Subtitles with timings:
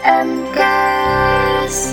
[0.00, 1.92] MCAS.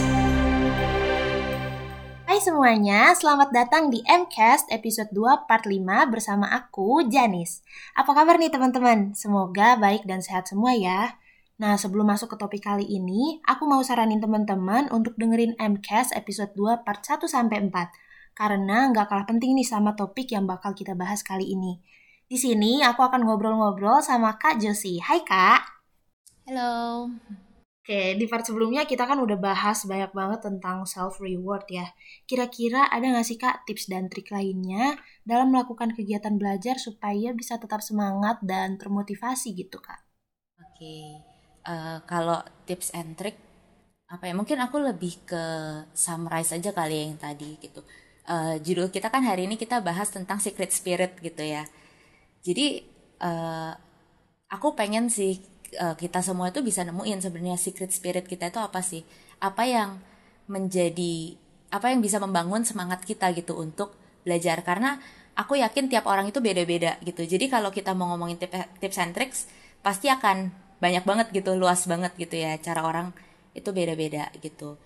[2.24, 7.67] Hai semuanya, selamat datang di MCAST episode 2 part 5 bersama aku, Janis.
[7.99, 9.12] Apa kabar nih teman-teman?
[9.12, 11.20] Semoga baik dan sehat semua ya.
[11.60, 16.55] Nah, sebelum masuk ke topik kali ini, aku mau saranin teman-teman untuk dengerin MCAST episode
[16.55, 17.91] 2 part 1 sampai 4
[18.39, 21.84] karena nggak kalah penting nih sama topik yang bakal kita bahas kali ini.
[22.23, 25.04] Di sini aku akan ngobrol-ngobrol sama Kak Josie.
[25.04, 25.62] Hai Kak.
[26.48, 27.12] Halo.
[27.88, 31.88] Oke, di part sebelumnya kita kan udah bahas banyak banget tentang self reward ya.
[32.27, 37.55] Kira-kira ada nggak sih Kak tips dan trik lainnya dalam melakukan kegiatan belajar supaya bisa
[37.55, 40.04] tetap semangat dan termotivasi gitu Kak?
[40.60, 41.23] Oke,
[41.63, 43.40] uh, kalau tips and trick
[44.12, 44.35] apa ya?
[44.35, 45.44] Mungkin aku lebih ke
[45.96, 47.80] summarize aja kali ya yang tadi gitu.
[48.27, 51.63] Uh, judul kita kan hari ini kita bahas tentang secret spirit gitu ya
[52.48, 52.80] jadi
[53.20, 53.74] uh,
[54.48, 55.44] aku pengen sih
[55.76, 59.04] uh, kita semua itu bisa nemuin sebenarnya secret spirit kita itu apa sih?
[59.43, 59.99] Apa yang
[60.48, 61.35] menjadi
[61.68, 64.63] apa yang bisa membangun semangat kita gitu untuk belajar?
[64.63, 64.97] Karena
[65.37, 67.21] aku yakin tiap orang itu beda-beda gitu.
[67.27, 68.41] Jadi kalau kita mau ngomongin
[68.81, 69.45] tips and tricks
[69.85, 73.13] pasti akan banyak banget gitu luas banget gitu ya cara orang
[73.53, 74.77] itu beda-beda gitu.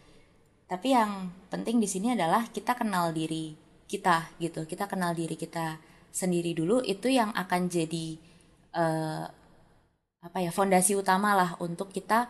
[0.67, 3.55] Tapi yang penting di sini adalah kita kenal diri
[3.87, 4.63] kita gitu.
[4.63, 5.79] Kita kenal diri kita
[6.11, 8.19] sendiri dulu itu yang akan jadi
[8.75, 9.25] uh,
[10.21, 12.29] apa ya fondasi utama lah untuk kita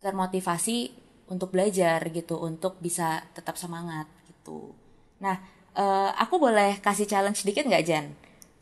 [0.00, 0.92] termotivasi
[1.28, 4.72] untuk belajar gitu untuk bisa tetap semangat gitu.
[5.20, 5.36] Nah
[5.76, 8.06] uh, aku boleh kasih challenge sedikit nggak Jan?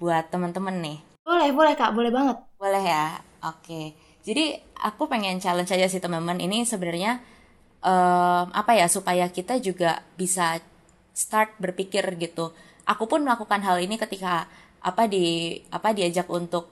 [0.03, 0.99] Buat temen-temen nih.
[1.23, 1.95] Boleh boleh kak.
[1.95, 2.37] Boleh banget.
[2.59, 3.07] Boleh ya?
[3.47, 3.95] Oke.
[4.25, 7.21] Jadi aku pengen challenge aja sih teman-teman ini sebenarnya
[7.85, 10.59] um, apa ya supaya kita juga bisa
[11.15, 12.51] start berpikir gitu.
[12.89, 14.49] Aku pun melakukan hal ini ketika
[14.85, 16.69] apa di apa diajak untuk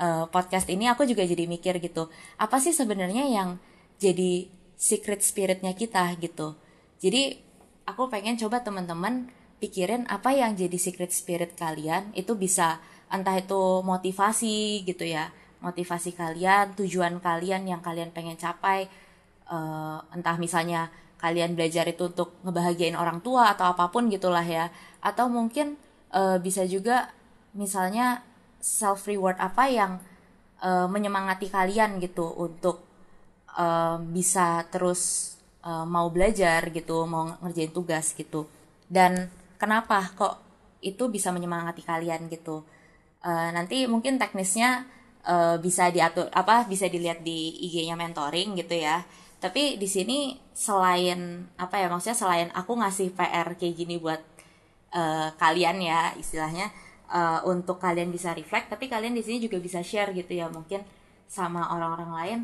[0.00, 3.60] uh, podcast ini aku juga jadi mikir gitu apa sih sebenarnya yang
[3.96, 6.52] jadi secret spiritnya kita gitu.
[7.00, 7.40] Jadi
[7.88, 12.12] aku pengen coba teman-teman pikirin apa yang jadi secret spirit kalian.
[12.12, 15.32] Itu bisa entah itu motivasi gitu ya
[15.64, 18.86] motivasi kalian tujuan kalian yang kalian pengen capai.
[19.46, 20.90] Uh, entah misalnya
[21.22, 24.68] kalian belajar itu untuk ngebahagiain orang tua atau apa pun gitulah ya.
[25.00, 25.80] Atau mungkin
[26.12, 27.14] uh, bisa juga
[27.56, 28.25] misalnya
[28.60, 29.92] self reward apa yang
[30.62, 32.82] uh, menyemangati kalian gitu untuk
[33.56, 35.34] uh, bisa terus
[35.64, 38.46] uh, mau belajar gitu mau ngerjain tugas gitu.
[38.86, 39.28] Dan
[39.58, 40.38] kenapa kok
[40.84, 42.62] itu bisa menyemangati kalian gitu?
[43.26, 44.86] Uh, nanti mungkin teknisnya
[45.26, 49.02] uh, bisa diatur apa bisa dilihat di IG-nya mentoring gitu ya.
[49.36, 54.22] Tapi di sini selain apa ya maksudnya selain aku ngasih PR kayak gini buat
[54.96, 56.72] uh, kalian ya istilahnya
[57.10, 60.82] uh, untuk kalian bisa reflect tapi kalian di sini juga bisa share gitu ya mungkin
[61.26, 62.40] sama orang-orang lain.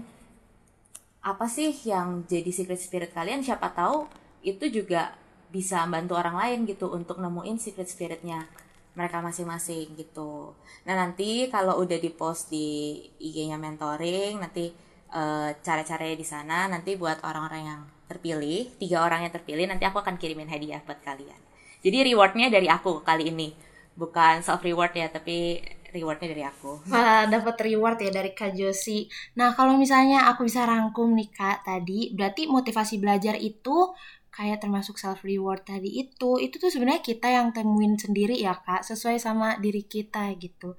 [1.23, 3.47] Apa sih yang jadi secret spirit kalian?
[3.47, 4.11] Siapa tahu
[4.43, 5.15] itu juga
[5.55, 8.49] bisa bantu orang lain gitu untuk nemuin secret spiritnya
[8.93, 10.53] mereka masing-masing gitu.
[10.85, 14.69] Nah nanti kalau udah di post di IG-nya mentoring nanti
[15.15, 17.81] uh, cara-caranya di sana nanti buat orang-orang yang
[18.11, 21.41] terpilih tiga orang yang terpilih nanti aku akan kirimin hadiah buat kalian.
[21.83, 25.61] Jadi rewardnya dari aku kali ini bukan self reward ya tapi
[25.93, 26.81] rewardnya dari aku.
[26.93, 29.07] Malah dapat reward ya dari kak Josi.
[29.37, 33.93] Nah kalau misalnya aku bisa rangkum nih kak tadi berarti motivasi belajar itu
[34.33, 38.81] kayak termasuk self reward tadi itu itu tuh sebenarnya kita yang temuin sendiri ya kak
[38.81, 40.75] sesuai sama diri kita gitu.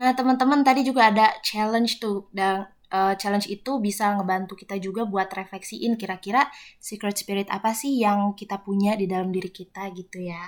[0.00, 5.08] Nah teman-teman tadi juga ada challenge tuh dan uh, challenge itu bisa ngebantu kita juga
[5.08, 6.44] buat refleksiin kira-kira
[6.76, 10.44] secret spirit apa sih yang kita punya di dalam diri kita gitu ya.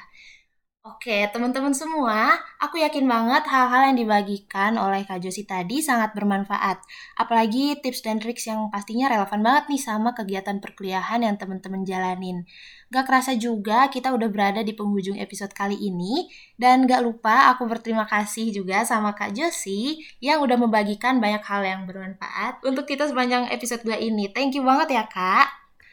[0.82, 6.82] Oke, teman-teman semua, aku yakin banget hal-hal yang dibagikan oleh Kak Josi tadi sangat bermanfaat.
[7.14, 12.50] Apalagi tips dan triks yang pastinya relevan banget nih sama kegiatan perkuliahan yang teman-teman jalanin.
[12.90, 16.26] Gak kerasa juga kita udah berada di penghujung episode kali ini,
[16.58, 21.62] dan gak lupa aku berterima kasih juga sama Kak Josi yang udah membagikan banyak hal
[21.62, 24.34] yang bermanfaat untuk kita sepanjang episode 2 ini.
[24.34, 25.46] Thank you banget ya Kak.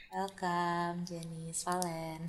[0.10, 2.26] Welcome, Jenny, Valen.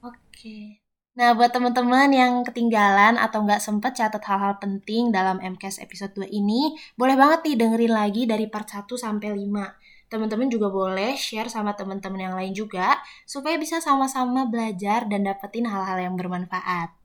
[0.00, 0.16] Oke.
[0.32, 0.89] Okay.
[1.20, 6.24] Nah, buat teman-teman yang ketinggalan atau nggak sempet catat hal-hal penting dalam MCAS episode 2
[6.32, 10.08] ini, boleh banget nih dengerin lagi dari part 1 sampai 5.
[10.08, 12.96] Teman-teman juga boleh share sama teman-teman yang lain juga,
[13.28, 16.96] supaya bisa sama-sama belajar dan dapetin hal-hal yang bermanfaat.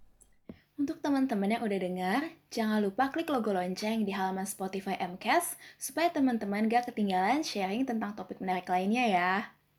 [0.80, 6.08] Untuk teman-teman yang udah dengar, jangan lupa klik logo lonceng di halaman Spotify MCAS, supaya
[6.08, 9.32] teman-teman gak ketinggalan sharing tentang topik menarik lainnya ya.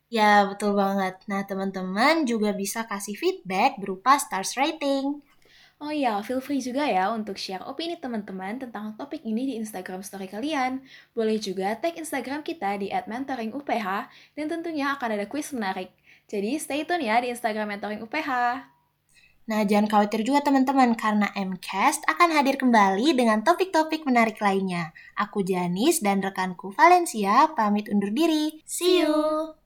[0.07, 1.19] Ya, betul banget.
[1.27, 5.19] Nah, teman-teman juga bisa kasih feedback berupa stars rating.
[5.77, 10.01] Oh iya, feel free juga ya untuk share opini teman-teman tentang topik ini di Instagram
[10.01, 10.81] story kalian.
[11.13, 13.67] Boleh juga tag Instagram kita di @mentoringuph
[14.33, 15.93] dan tentunya akan ada quiz menarik.
[16.27, 18.31] Jadi stay tune ya di Instagram Mentoring UPH.
[19.47, 24.91] Nah, jangan khawatir juga teman-teman karena MCAST akan hadir kembali dengan topik-topik menarik lainnya.
[25.15, 28.59] Aku Janis dan rekanku Valencia pamit undur diri.
[28.67, 29.56] See you!